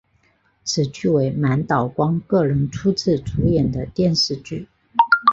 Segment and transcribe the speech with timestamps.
[0.63, 4.67] 此剧为满岛光个人初次主演的电视剧。